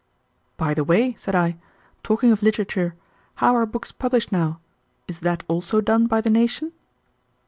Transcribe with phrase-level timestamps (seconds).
[0.57, 1.57] "By the way," said I,
[2.01, 2.95] "talking of literature,
[3.35, 4.59] how are books published now?
[5.07, 6.71] Is that also done by the nation?"